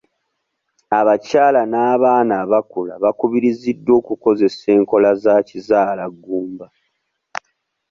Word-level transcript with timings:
Abakyala 0.99 1.61
n'abaana 1.71 2.33
abakula 2.43 2.93
bakubiriziddwa 3.03 3.91
okukozesa 4.01 4.65
enkola 4.77 5.09
za 5.23 5.35
kizaalaggumba. 5.47 6.67